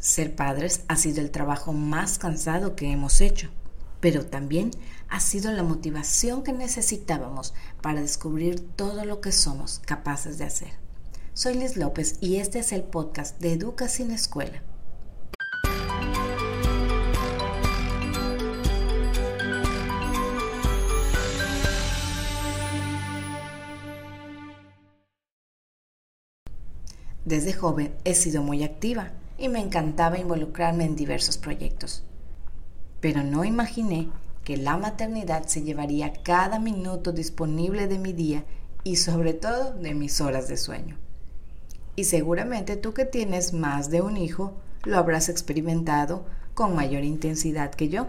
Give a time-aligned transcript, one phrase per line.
[0.00, 3.50] Ser padres ha sido el trabajo más cansado que hemos hecho,
[4.00, 4.70] pero también
[5.10, 10.70] ha sido la motivación que necesitábamos para descubrir todo lo que somos capaces de hacer.
[11.34, 14.62] Soy Liz López y este es el podcast de Educa sin Escuela.
[27.26, 32.04] Desde joven he sido muy activa y me encantaba involucrarme en diversos proyectos.
[33.00, 34.08] Pero no imaginé
[34.44, 38.44] que la maternidad se llevaría cada minuto disponible de mi día
[38.84, 40.98] y sobre todo de mis horas de sueño.
[41.96, 47.70] Y seguramente tú que tienes más de un hijo lo habrás experimentado con mayor intensidad
[47.70, 48.08] que yo.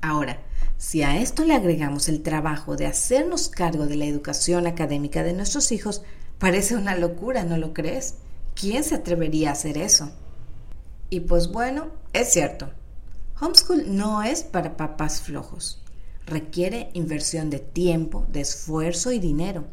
[0.00, 0.38] Ahora,
[0.78, 5.34] si a esto le agregamos el trabajo de hacernos cargo de la educación académica de
[5.34, 6.02] nuestros hijos,
[6.38, 8.14] parece una locura, ¿no lo crees?
[8.60, 10.10] ¿Quién se atrevería a hacer eso?
[11.08, 12.68] Y pues bueno, es cierto.
[13.40, 15.82] Homeschool no es para papás flojos.
[16.26, 19.64] Requiere inversión de tiempo, de esfuerzo y dinero.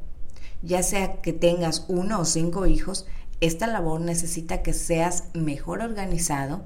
[0.61, 3.08] Ya sea que tengas uno o cinco hijos,
[3.41, 6.61] esta labor necesita que seas mejor organizado,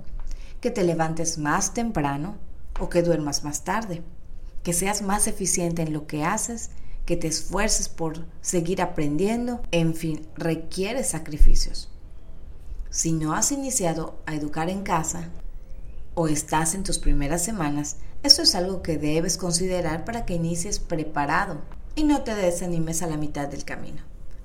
[0.59, 2.35] que te levantes más temprano
[2.79, 4.03] o que duermas más tarde,
[4.61, 6.69] que seas más eficiente en lo que haces,
[7.07, 11.91] que te esfuerces por seguir aprendiendo, en fin, requiere sacrificios.
[12.91, 15.29] Si no has iniciado a educar en casa
[16.13, 20.79] o estás en tus primeras semanas, esto es algo que debes considerar para que inicies
[20.79, 21.61] preparado
[21.95, 24.01] y no te desanimes a la mitad del camino.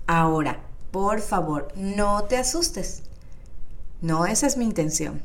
[0.07, 0.61] Ahora,
[0.93, 3.03] por favor, no te asustes.
[4.01, 5.21] No esa es mi intención.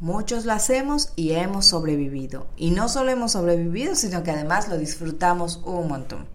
[0.00, 2.46] Muchos lo hacemos y hemos sobrevivido.
[2.56, 6.26] Y no solo hemos sobrevivido, sino que además lo disfrutamos un montón.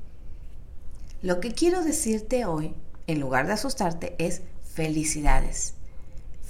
[1.23, 2.75] Lo que quiero decirte hoy,
[3.07, 5.73] en lugar de asustarte, es felicidades.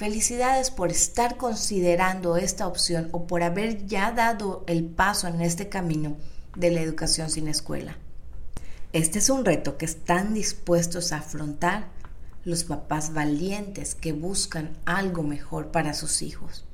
[0.01, 5.69] Felicidades por estar considerando esta opción o por haber ya dado el paso en este
[5.69, 6.17] camino
[6.55, 7.95] de la educación sin escuela.
[8.93, 11.85] Este es un reto que están dispuestos a afrontar
[12.45, 16.65] los papás valientes que buscan algo mejor para sus hijos.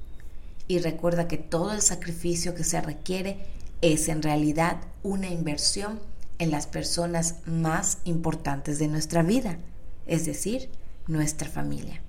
[0.69, 3.45] Y recuerda que todo el sacrificio que se requiere
[3.81, 5.99] es en realidad una inversión
[6.39, 9.57] en las personas más importantes de nuestra vida,
[10.05, 10.69] es decir,
[11.07, 12.01] nuestra familia.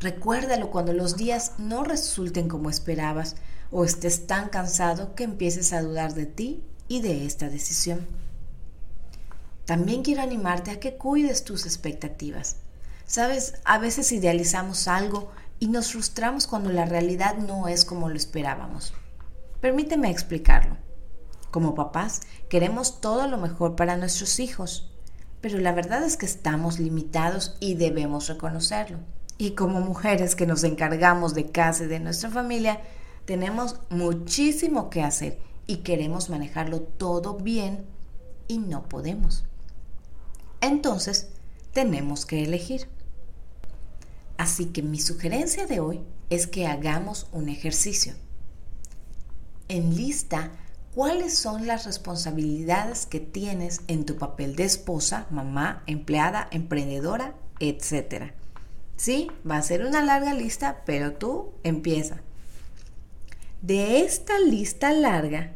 [0.00, 3.36] Recuérdalo cuando los días no resulten como esperabas
[3.70, 8.06] o estés tan cansado que empieces a dudar de ti y de esta decisión.
[9.64, 12.56] También quiero animarte a que cuides tus expectativas.
[13.06, 18.16] Sabes, a veces idealizamos algo y nos frustramos cuando la realidad no es como lo
[18.16, 18.92] esperábamos.
[19.60, 20.76] Permíteme explicarlo.
[21.50, 24.90] Como papás, queremos todo lo mejor para nuestros hijos,
[25.40, 28.98] pero la verdad es que estamos limitados y debemos reconocerlo.
[29.36, 32.80] Y como mujeres que nos encargamos de casa y de nuestra familia,
[33.24, 37.84] tenemos muchísimo que hacer y queremos manejarlo todo bien
[38.46, 39.44] y no podemos.
[40.60, 41.30] Entonces,
[41.72, 42.88] tenemos que elegir.
[44.36, 48.14] Así que mi sugerencia de hoy es que hagamos un ejercicio.
[49.68, 50.52] Enlista
[50.94, 58.34] cuáles son las responsabilidades que tienes en tu papel de esposa, mamá, empleada, emprendedora, etcétera
[58.96, 62.20] Sí, va a ser una larga lista, pero tú empieza.
[63.60, 65.52] De esta lista larga,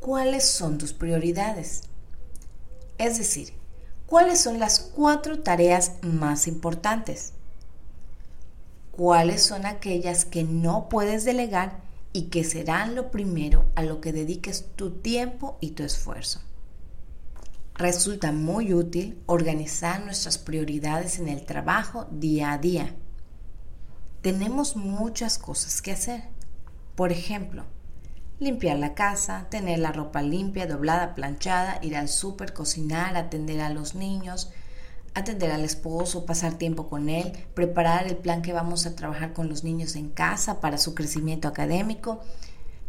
[0.00, 1.82] ¿cuáles son tus prioridades?
[2.98, 3.52] Es decir,
[4.06, 7.32] ¿cuáles son las cuatro tareas más importantes?
[8.92, 11.80] ¿Cuáles son aquellas que no puedes delegar
[12.12, 16.40] y que serán lo primero a lo que dediques tu tiempo y tu esfuerzo?
[17.74, 22.94] Resulta muy útil organizar nuestras prioridades en el trabajo día a día.
[24.20, 26.24] Tenemos muchas cosas que hacer.
[26.94, 27.64] Por ejemplo,
[28.38, 33.70] limpiar la casa, tener la ropa limpia, doblada, planchada, ir al súper, cocinar, atender a
[33.70, 34.52] los niños,
[35.14, 39.48] atender al esposo, pasar tiempo con él, preparar el plan que vamos a trabajar con
[39.48, 42.20] los niños en casa para su crecimiento académico.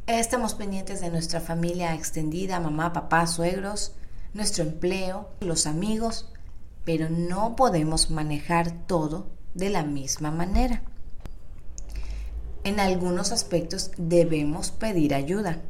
[0.07, 3.95] Estamos pendientes de nuestra familia extendida, mamá, papá, suegros,
[4.33, 6.29] nuestro empleo, los amigos,
[6.85, 10.81] pero no podemos manejar todo de la misma manera.
[12.63, 15.61] En algunos aspectos debemos pedir ayuda.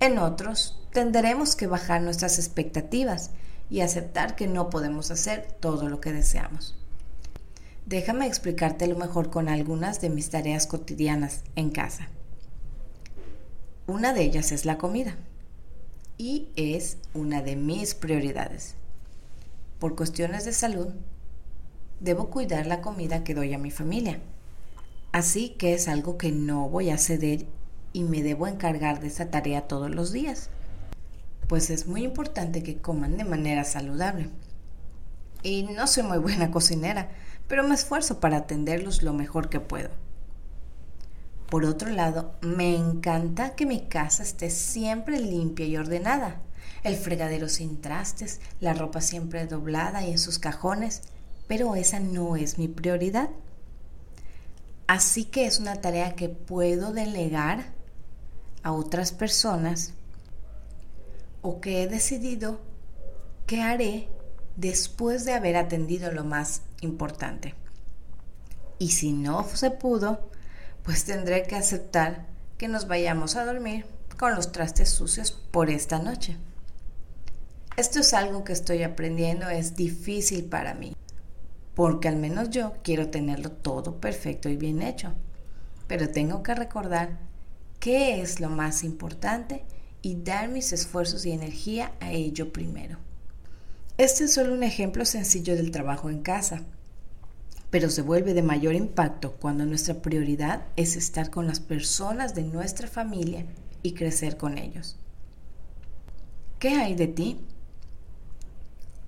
[0.00, 3.30] En otros tendremos que bajar nuestras expectativas
[3.70, 6.74] y aceptar que no podemos hacer todo lo que deseamos.
[7.86, 12.08] Déjame explicarte lo mejor con algunas de mis tareas cotidianas en casa.
[13.86, 15.16] Una de ellas es la comida
[16.18, 18.74] y es una de mis prioridades.
[19.78, 20.88] Por cuestiones de salud,
[22.00, 24.20] debo cuidar la comida que doy a mi familia.
[25.12, 27.46] Así que es algo que no voy a ceder
[27.92, 30.50] y me debo encargar de esta tarea todos los días.
[31.46, 34.28] Pues es muy importante que coman de manera saludable.
[35.42, 37.10] Y no soy muy buena cocinera,
[37.46, 39.90] pero me esfuerzo para atenderlos lo mejor que puedo.
[41.48, 46.42] Por otro lado, me encanta que mi casa esté siempre limpia y ordenada.
[46.84, 51.02] El fregadero sin trastes, la ropa siempre doblada y en sus cajones,
[51.46, 53.30] pero esa no es mi prioridad.
[54.86, 57.72] Así que es una tarea que puedo delegar
[58.62, 59.94] a otras personas
[61.40, 62.60] o que he decidido
[63.46, 64.08] que haré
[64.56, 67.54] después de haber atendido lo más importante.
[68.78, 70.27] Y si no se pudo,
[70.88, 72.24] pues tendré que aceptar
[72.56, 73.84] que nos vayamos a dormir
[74.18, 76.38] con los trastes sucios por esta noche.
[77.76, 80.96] Esto es algo que estoy aprendiendo, es difícil para mí,
[81.74, 85.12] porque al menos yo quiero tenerlo todo perfecto y bien hecho,
[85.88, 87.18] pero tengo que recordar
[87.80, 89.66] qué es lo más importante
[90.00, 92.96] y dar mis esfuerzos y energía a ello primero.
[93.98, 96.62] Este es solo un ejemplo sencillo del trabajo en casa,
[97.70, 102.42] pero se vuelve de mayor impacto cuando nuestra prioridad es estar con las personas de
[102.42, 103.44] nuestra familia
[103.82, 104.96] y crecer con ellos.
[106.58, 107.40] ¿Qué hay de ti?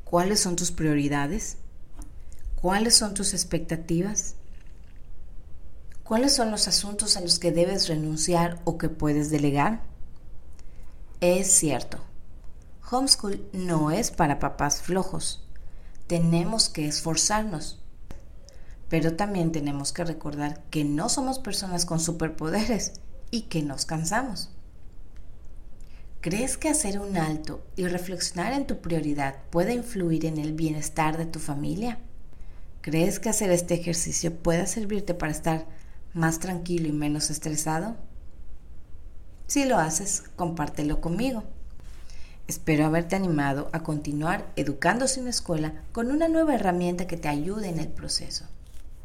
[0.05, 1.57] ¿Cuáles son tus prioridades?
[2.61, 4.37] ¿Cuáles son tus expectativas?
[6.05, 9.83] ¿Cuáles son los asuntos a los que debes renunciar o que puedes delegar?
[11.21, 11.99] Es cierto,
[12.91, 15.47] homeschool no es para papás flojos.
[16.07, 17.80] Tenemos que esforzarnos
[18.91, 22.95] pero también tenemos que recordar que no somos personas con superpoderes
[23.31, 24.51] y que nos cansamos.
[26.21, 31.17] ¿Crees que hacer un alto y reflexionar en tu prioridad puede influir en el bienestar
[31.17, 31.99] de tu familia?
[32.83, 35.67] ¿Crees que hacer este ejercicio pueda servirte para estar
[36.13, 37.97] más tranquilo y menos estresado?
[39.47, 41.45] Si lo haces, compártelo conmigo.
[42.49, 47.29] Espero haberte animado a continuar educándose en la escuela con una nueva herramienta que te
[47.29, 48.47] ayude en el proceso.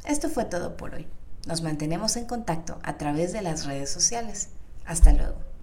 [0.07, 1.07] Esto fue todo por hoy.
[1.47, 4.49] Nos mantenemos en contacto a través de las redes sociales.
[4.85, 5.54] Hasta luego.